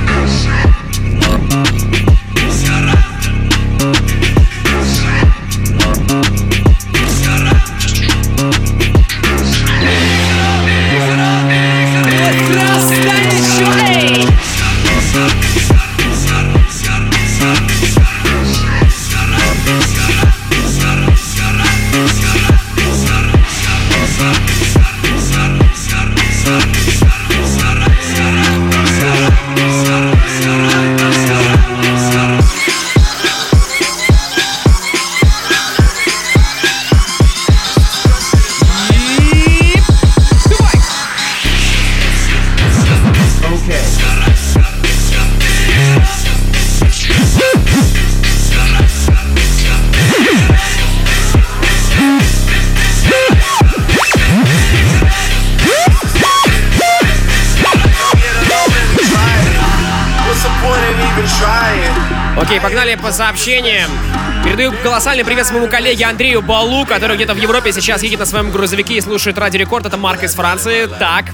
[64.85, 68.93] Колоссальный привет своему коллеге Андрею Балу, который где-то в Европе сейчас едет на своем грузовике
[68.93, 69.87] и слушает Радио Рекорд.
[69.87, 70.87] Это Марк из Франции.
[70.99, 71.25] Так.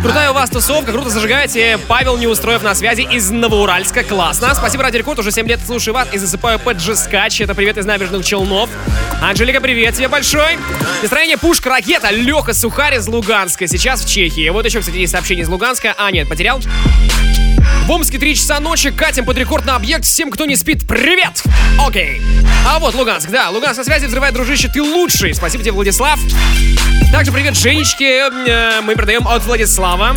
[0.00, 1.78] Крутая у вас тусовка, круто зажигаете.
[1.88, 4.02] Павел Неустроев на связи из Новоуральска.
[4.02, 4.54] Классно.
[4.54, 5.18] Спасибо, Радио Рекорд.
[5.18, 7.42] Уже 7 лет слушаю вас и засыпаю под Скач.
[7.42, 8.70] Это привет из Набережных Челнов.
[9.20, 10.56] Анжелика, привет тебе большой.
[11.02, 12.08] Настроение пушка ракета.
[12.10, 13.66] Леха Сухарь из Луганска.
[13.66, 14.48] Сейчас в Чехии.
[14.48, 15.94] Вот еще, кстати, есть сообщение из Луганска.
[15.98, 16.62] А, нет, потерял.
[17.86, 20.04] В Омске 3 часа ночи, катим под рекорд на объект.
[20.04, 21.44] Всем, кто не спит, привет!
[21.80, 22.20] Окей.
[22.66, 25.32] А вот Луганск, да, Луганск на связи, взрывает, дружище, ты лучший.
[25.34, 26.18] Спасибо тебе, Владислав.
[27.12, 30.16] Также привет Женечке, э, мы продаем от Владислава.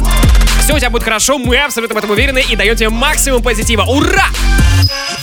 [0.63, 3.84] Все у тебя будет хорошо, мы абсолютно в этом уверены и даем тебе максимум позитива.
[3.84, 4.30] Ура!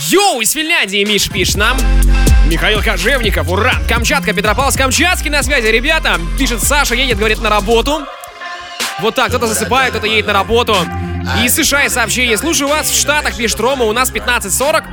[0.07, 1.77] Йоу, из Финляндии Миш пишет нам.
[2.45, 3.73] Михаил Кожевников, ура!
[3.89, 6.17] Камчатка, Петропавловск-Камчатский на связи, ребята.
[6.39, 8.05] Пишет Саша, едет, говорит, на работу.
[9.01, 10.77] Вот так, кто-то засыпает, кто-то едет на работу.
[11.43, 12.37] Из США и сообщение.
[12.37, 14.83] Слушаю вас в Штатах, пишет Рома, у нас 15.40.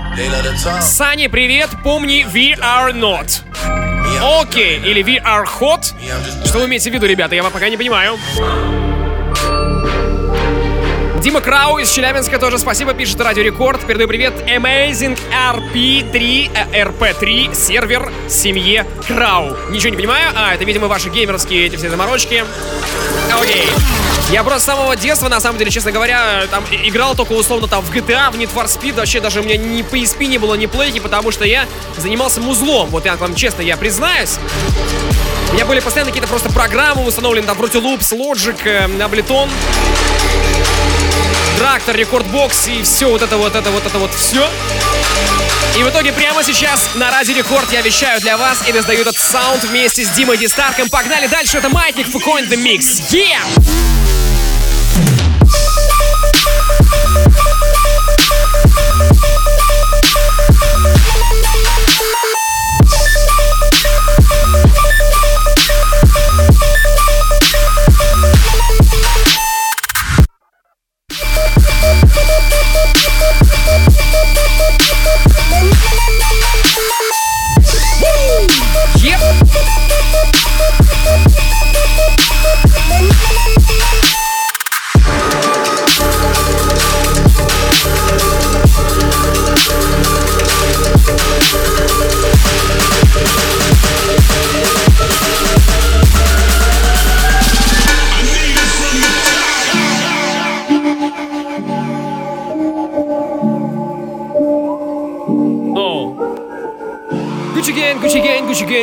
[0.82, 3.41] Саня, привет, помни, we are not.
[4.41, 5.93] Окей, или we are hot.
[6.47, 8.18] Что вы имеете в виду, ребята, я пока не понимаю.
[11.25, 13.81] Дима Крау из Челябинска тоже спасибо, пишет Радио Рекорд.
[13.87, 19.57] Передаю привет Amazing RP3, э, RP3 сервер семье Крау.
[19.70, 20.33] Ничего не понимаю.
[20.37, 22.45] А, это, видимо, ваши геймерские эти все заморочки.
[23.41, 23.66] Окей.
[24.33, 27.83] Я просто с самого детства, на самом деле, честно говоря, там играл только условно там
[27.83, 28.97] в GTA, в Need for Speed.
[28.97, 31.66] Вообще даже у меня ни PSP не было, ни плейки, потому что я
[31.97, 32.91] занимался музлом.
[32.91, 34.37] Вот я вам честно, я признаюсь.
[35.53, 39.49] У меня были постоянно какие-то просто программы установлены, там, Fruity Loops, Logic, э, Ableton,
[41.59, 44.48] Traktor, Rekordbox и все вот это вот это вот это вот все.
[45.76, 49.16] И в итоге прямо сейчас на Радио Рекорд я вещаю для вас и раздаю этот
[49.16, 50.88] саунд вместе с Димой Дистарком.
[50.88, 53.11] Погнали дальше, это Маятник Фуко in the Mix.
[53.11, 53.93] Yeah!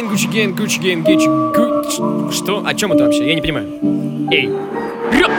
[0.02, 2.32] Gang, Gucci Gang, Gucci Gang, Gucci Gucci...
[2.32, 2.64] Что?
[2.66, 3.28] О чем это вообще?
[3.28, 3.68] Я не понимаю.
[4.32, 4.50] Эй.
[5.12, 5.30] Ра!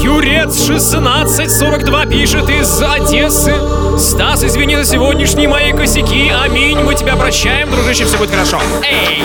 [0.00, 3.54] Юрец 1642 пишет из Одессы.
[3.98, 6.30] Стас, извини за сегодняшние мои косяки.
[6.30, 8.60] Аминь, мы тебя прощаем, дружище, все будет хорошо.
[8.84, 9.24] Эй!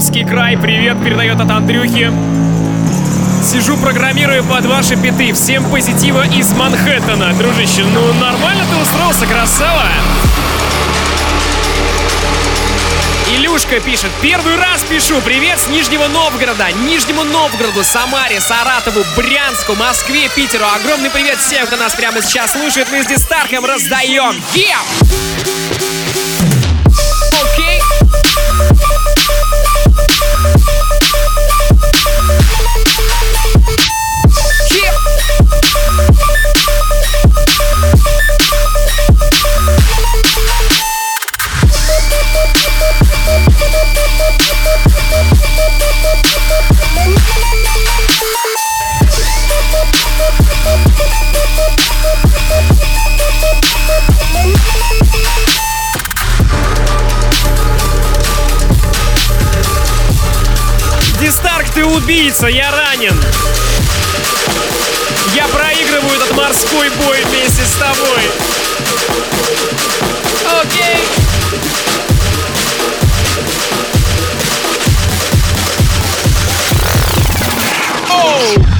[0.00, 2.10] Пермский край, привет, передает от Андрюхи.
[3.44, 5.34] Сижу, программирую под ваши биты.
[5.34, 7.34] Всем позитива из Манхэттена.
[7.34, 9.84] Дружище, ну нормально ты устроился, красава.
[13.30, 20.30] Илюшка пишет, первый раз пишу, привет с Нижнего Новгорода, Нижнему Новгороду, Самаре, Саратову, Брянску, Москве,
[20.34, 20.64] Питеру.
[20.82, 24.42] Огромный привет всем, кто нас прямо сейчас слушает, мы с Старком раздаем.
[24.54, 25.29] Yeah!
[32.84, 33.29] Bye.
[61.74, 63.18] Ты убийца, я ранен.
[65.34, 68.30] Я проигрываю этот морской бой вместе с тобой.
[70.62, 70.96] Окей.
[78.10, 78.52] Оу!
[78.54, 78.79] Окей.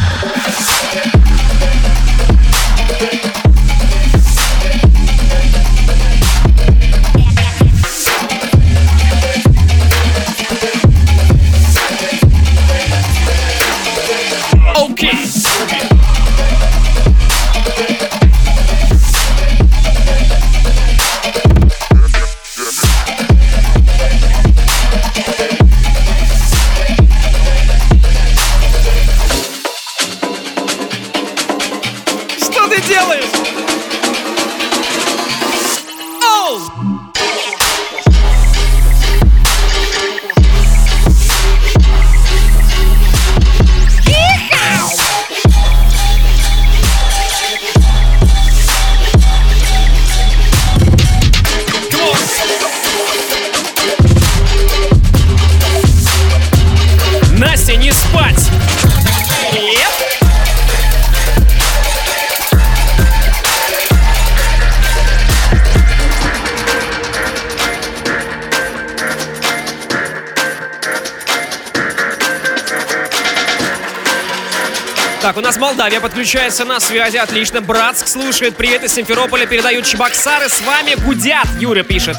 [75.91, 77.16] Молдавия подключается на связи.
[77.16, 77.61] Отлично.
[77.61, 78.57] Братск слушает.
[78.57, 79.45] Привет из Симферополя.
[79.45, 80.49] Передают Чебоксары.
[80.49, 81.49] С вами гудят.
[81.59, 82.16] Юра пишет.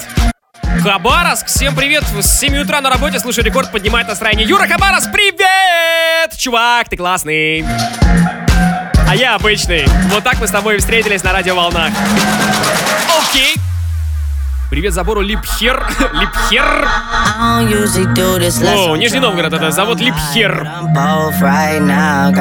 [0.83, 2.03] Хабаровск, всем привет.
[2.19, 4.45] С 7 утра на работе слушаю рекорд, поднимает настроение.
[4.45, 6.37] Юра Хабаровск, привет!
[6.37, 7.65] Чувак, ты классный.
[9.07, 9.85] А я обычный.
[10.09, 11.93] Вот так мы с тобой встретились на радиоволнах.
[13.21, 13.55] Окей.
[14.71, 15.85] Привет забору Липхер.
[16.13, 16.87] Липхер.
[18.87, 20.65] О, Нижний Новгород, это завод Липхер.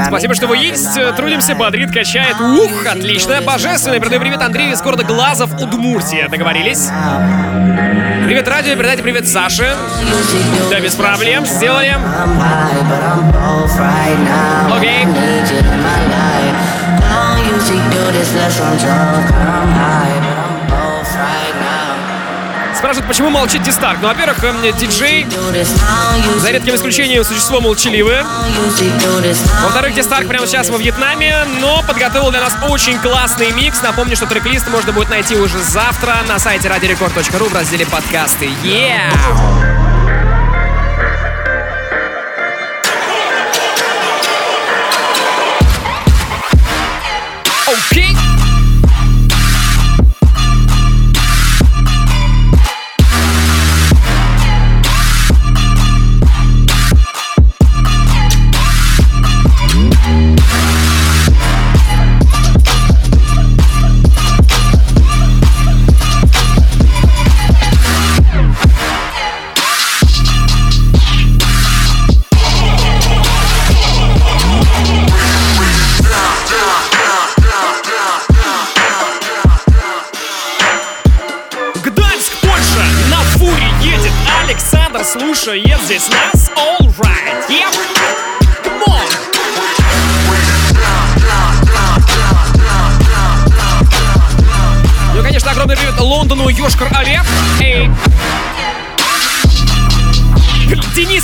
[0.06, 0.94] Спасибо, что вы есть.
[1.16, 2.40] Трудимся, бодрит, качает.
[2.40, 3.98] Ух, отлично, божественно.
[3.98, 6.28] Передаю привет Андрею из города Глазов, Удмуртия.
[6.28, 6.88] Договорились?
[8.24, 9.74] Привет, радио, передайте привет Саше.
[10.70, 12.00] Да, без проблем, сделаем.
[14.72, 15.04] Окей.
[22.80, 23.98] Спрашивают, почему молчит Дистарк.
[24.00, 25.26] Ну, во-первых, эм, диджей,
[26.38, 28.24] за редким исключением, существо молчаливое.
[29.62, 33.82] Во-вторых, Дистарк прямо сейчас во Вьетнаме, но подготовил для нас очень классный микс.
[33.82, 38.46] Напомню, что трек-лист можно будет найти уже завтра на сайте radiorecord.ru в разделе подкасты.
[38.64, 39.79] Yeah!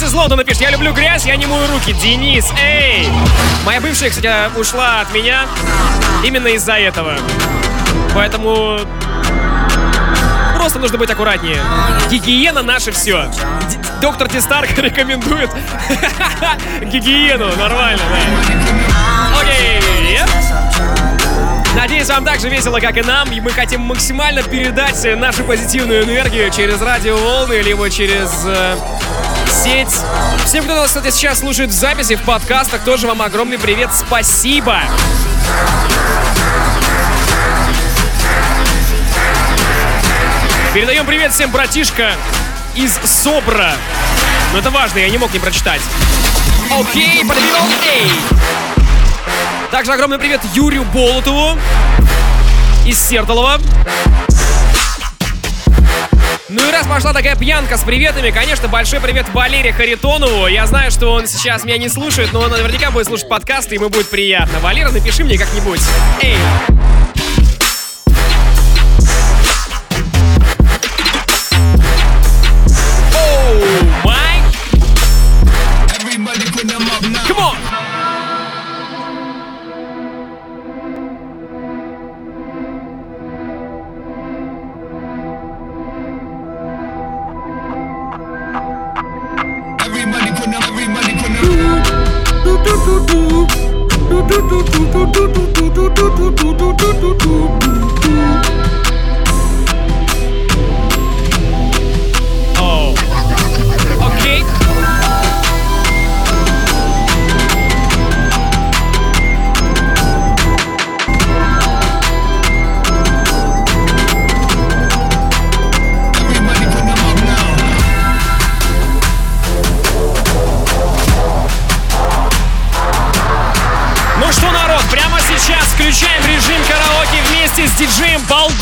[0.06, 1.92] Из Лондона пишет, я люблю грязь, я не мою руки.
[1.92, 3.08] Денис, эй!
[3.64, 5.46] Моя бывшая, кстати, ушла от меня
[6.24, 7.14] именно из-за этого.
[8.14, 8.78] Поэтому
[10.56, 11.58] просто нужно быть аккуратнее.
[12.08, 13.24] Гигиена наше все.
[13.24, 13.30] Д-
[14.00, 15.50] Доктор Тистарк рекомендует
[16.82, 17.48] гигиену.
[17.56, 19.40] Нормально, да.
[19.40, 20.20] Окей.
[21.74, 26.04] Надеюсь, вам так же весело, как и нам, и мы хотим максимально передать нашу позитивную
[26.04, 28.76] энергию через радиоволны, либо через э,
[29.56, 29.88] сеть.
[30.44, 34.80] Всем, кто нас, кстати, сейчас слушает в записи, в подкастах, тоже вам огромный привет, спасибо!
[40.74, 42.12] Передаем привет всем, братишка,
[42.74, 43.72] из Собра.
[44.52, 45.80] Но это важно, я не мог не прочитать.
[46.78, 48.10] Окей, подбил, эй!
[49.70, 51.58] Также огромный привет Юрию Болотову
[52.84, 53.58] из Сертолова.
[56.48, 60.46] Ну и раз пошла такая пьянка с приветами, конечно, большой привет Валерию Харитонову.
[60.46, 63.78] Я знаю, что он сейчас меня не слушает, но он наверняка будет слушать подкасты, и
[63.78, 64.60] ему будет приятно.
[64.60, 65.80] Валера, напиши мне как-нибудь.
[66.22, 66.36] Эй!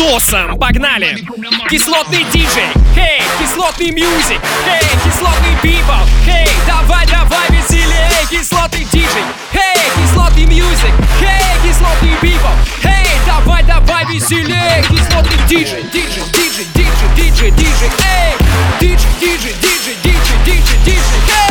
[0.05, 0.59] Балдосом.
[0.59, 1.17] Погнали!
[1.71, 9.81] Кислотный диджей, хей, кислотный music, хей, кислотный people, хей, давай, давай веселее, кислотный диджей, хей,
[9.97, 17.51] кислотный music, хей, кислотный people, хей, давай, давай веселее, кислотный диджей, диджей, диджей, диджей, диджей,
[17.53, 18.37] диджей, эй,
[18.81, 21.44] диджей, диджей, диджей, диджей, диджей, диджей, хей,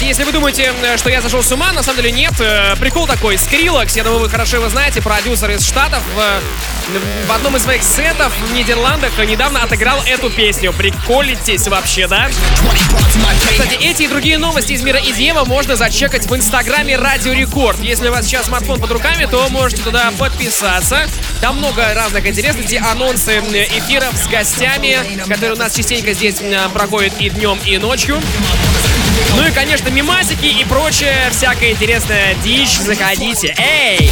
[0.00, 1.72] Кстати, если вы думаете, э, что я зашел с ума?
[1.72, 2.32] На самом деле нет.
[2.40, 3.36] Э, Прикол такой.
[3.36, 6.02] Скрилокс, я думаю, вы хорошо его знаете, продюсер из Штатов.
[6.16, 6.40] э,
[7.28, 10.72] В одном из своих сетов в Нидерландах недавно отыграл эту песню.
[10.72, 12.30] Приколитесь вообще, да?
[13.50, 17.78] Кстати, эти и другие новости из мира EDM можно зачекать в инстаграме Радио Рекорд.
[17.80, 21.10] Если у вас сейчас смартфон под руками, то можете туда подписаться.
[21.42, 24.98] Там много разных интересностей, анонсы эфиров с гостями,
[25.28, 26.36] которые у нас частенько здесь
[26.72, 28.18] проходят и днем, и ночью.
[29.36, 32.78] Ну и, конечно, мимасики и прочее, всякая интересная дичь.
[32.78, 33.54] Заходите.
[33.58, 34.10] Эй,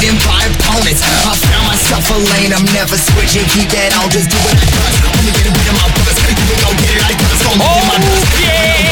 [0.00, 3.44] beaten by opponents I found myself a lane, I'm never switching.
[3.52, 4.80] Keep that on, just do what I do
[5.12, 5.32] Only
[5.68, 6.16] of my brothers.
[6.24, 6.36] It,
[6.80, 7.80] get it, I gotta Oh
[8.40, 8.89] yeah!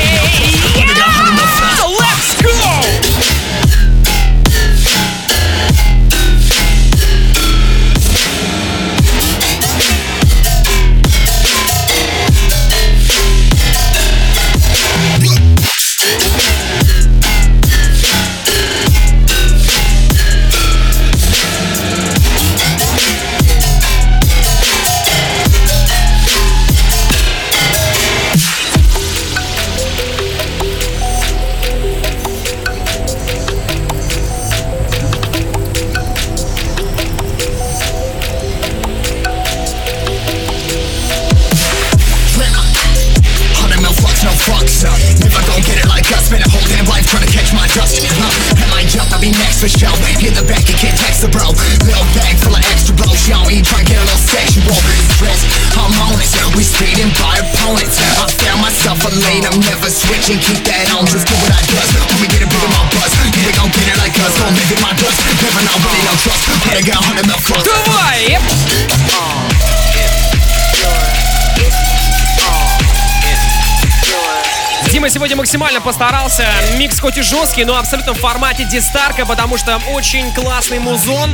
[75.39, 76.45] Максимально постарался.
[76.77, 81.31] Микс хоть и жесткий, но абсолютно в формате дистарка, потому что очень классный музон.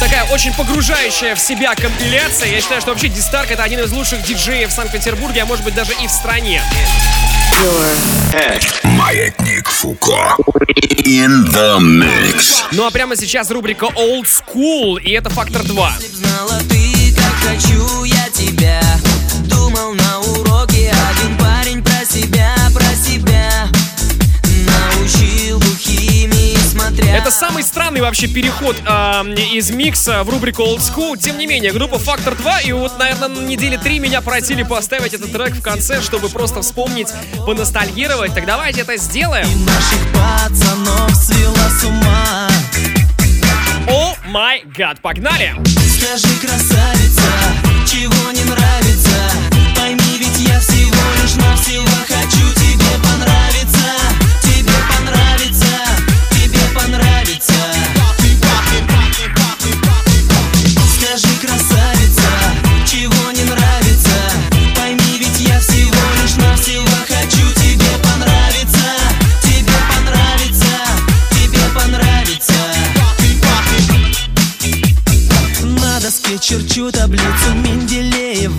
[0.00, 2.48] Такая очень погружающая в себя компиляция.
[2.48, 5.74] Я считаю, что вообще Дистарк это один из лучших диджеев в Санкт-Петербурге, а может быть
[5.74, 6.62] даже и в стране.
[8.82, 10.36] Маятник Фуко.
[11.04, 12.64] In the mix.
[12.72, 15.92] Ну а прямо сейчас рубрика Old School, и это фактор 2.
[16.14, 18.71] Знала ты, как хочу я тебя
[28.02, 31.16] вообще переход а, из микса в рубрику Old School.
[31.16, 35.14] Тем не менее, группа Фактор 2, и вот, наверное, на недели три меня просили поставить
[35.14, 37.08] этот трек в конце, чтобы просто вспомнить,
[37.46, 38.34] поностальгировать.
[38.34, 39.46] Так давайте это сделаем.
[40.12, 42.48] пацанов свела с ума
[43.88, 45.54] О май гад, погнали!
[45.66, 47.22] Скажи, красавица,
[47.86, 49.30] чего не нравится
[49.76, 52.61] Пойми, ведь я всего лишь навсего хочу тебе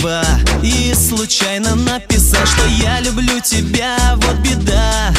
[0.03, 0.23] Менделеева
[0.61, 3.97] И случайно написал, что я люблю тебя.
[4.17, 5.13] Вот беда.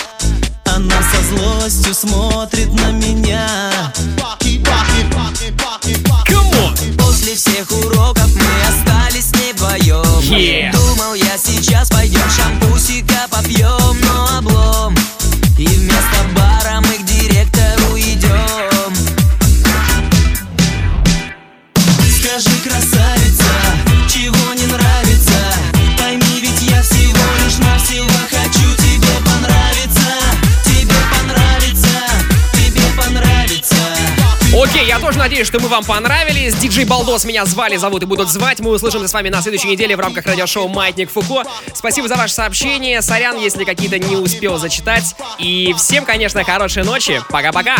[0.66, 3.70] Она со злостью смотрит на меня.
[6.98, 7.93] После всех уроков
[35.14, 36.56] Тоже надеюсь, что мы вам понравились.
[36.56, 38.58] Диджей Балдос меня звали, зовут и будут звать.
[38.58, 41.44] Мы услышимся с вами на следующей неделе в рамках радиошоу «Маятник Фуко».
[41.72, 43.00] Спасибо за ваше сообщение.
[43.00, 45.14] Сорян, если какие-то не успел зачитать.
[45.38, 47.22] И всем, конечно, хорошей ночи.
[47.30, 47.76] Пока-пока.